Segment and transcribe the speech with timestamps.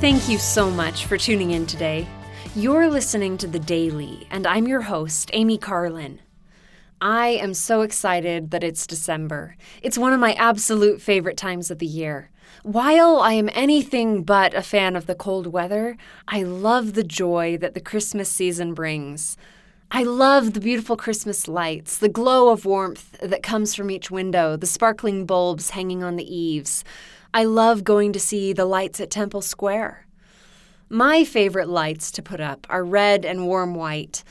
[0.00, 2.06] Thank you so much for tuning in today.
[2.54, 6.20] You're listening to The Daily, and I'm your host, Amy Carlin.
[7.00, 9.56] I am so excited that it's December.
[9.82, 12.30] It's one of my absolute favorite times of the year.
[12.62, 15.96] While I am anything but a fan of the cold weather,
[16.28, 19.36] I love the joy that the Christmas season brings.
[19.90, 24.56] I love the beautiful Christmas lights, the glow of warmth that comes from each window,
[24.56, 26.84] the sparkling bulbs hanging on the eaves.
[27.34, 30.06] I love going to see the lights at Temple Square.
[30.88, 34.24] My favorite lights to put up are red and warm white.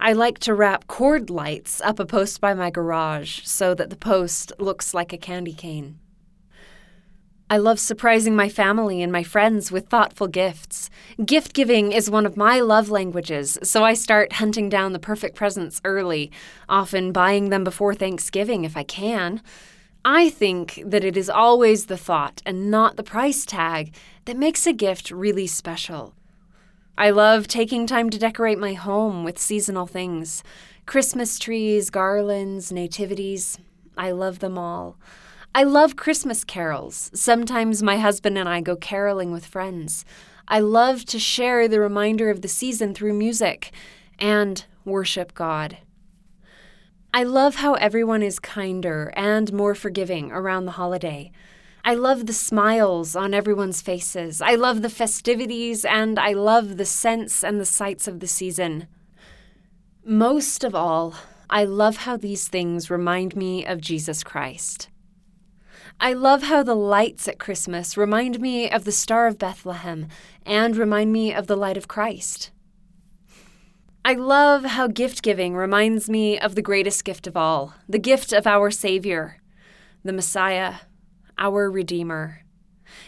[0.00, 3.96] I like to wrap cord lights up a post by my garage so that the
[3.96, 6.00] post looks like a candy cane.
[7.48, 10.90] I love surprising my family and my friends with thoughtful gifts.
[11.24, 15.36] Gift giving is one of my love languages, so I start hunting down the perfect
[15.36, 16.32] presents early,
[16.68, 19.42] often buying them before Thanksgiving if I can.
[20.04, 24.66] I think that it is always the thought and not the price tag that makes
[24.66, 26.14] a gift really special.
[26.98, 30.42] I love taking time to decorate my home with seasonal things
[30.86, 33.58] Christmas trees, garlands, nativities.
[33.96, 34.96] I love them all.
[35.54, 37.10] I love Christmas carols.
[37.14, 40.04] Sometimes my husband and I go caroling with friends.
[40.48, 43.70] I love to share the reminder of the season through music
[44.18, 45.78] and worship God.
[47.14, 51.30] I love how everyone is kinder and more forgiving around the holiday.
[51.84, 54.40] I love the smiles on everyone's faces.
[54.40, 58.86] I love the festivities and I love the scents and the sights of the season.
[60.02, 61.14] Most of all,
[61.50, 64.88] I love how these things remind me of Jesus Christ.
[66.00, 70.08] I love how the lights at Christmas remind me of the Star of Bethlehem
[70.46, 72.52] and remind me of the light of Christ.
[74.04, 78.32] I love how gift giving reminds me of the greatest gift of all the gift
[78.32, 79.36] of our Savior,
[80.02, 80.74] the Messiah,
[81.38, 82.40] our Redeemer.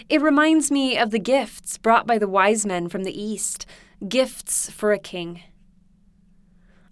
[0.09, 3.67] It reminds me of the gifts brought by the wise men from the East,
[4.09, 5.43] gifts for a king.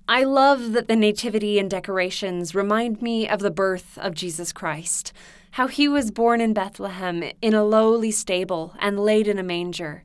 [0.09, 5.13] I love that the nativity and decorations remind me of the birth of Jesus Christ,
[5.53, 10.03] how he was born in Bethlehem in a lowly stable and laid in a manger,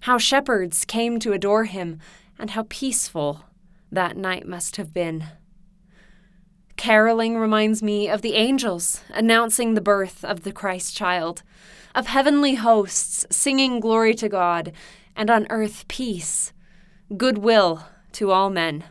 [0.00, 1.98] how shepherds came to adore him
[2.38, 3.44] and how peaceful
[3.90, 5.24] that night must have been.
[6.76, 11.42] Caroling reminds me of the angels announcing the birth of the Christ child,
[11.94, 14.72] of heavenly hosts singing glory to God,
[15.16, 16.52] and on earth peace,
[17.16, 18.84] goodwill to all men.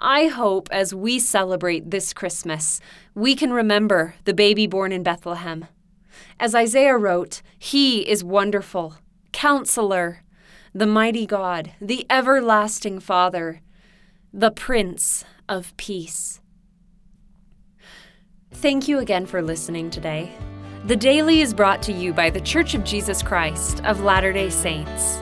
[0.00, 2.80] I hope as we celebrate this Christmas,
[3.14, 5.66] we can remember the baby born in Bethlehem.
[6.40, 8.96] As Isaiah wrote, He is wonderful,
[9.32, 10.21] Counselor,
[10.74, 13.60] the mighty God, the everlasting Father,
[14.32, 16.40] the Prince of Peace.
[18.52, 20.32] Thank you again for listening today.
[20.86, 24.48] The Daily is brought to you by The Church of Jesus Christ of Latter day
[24.48, 25.20] Saints.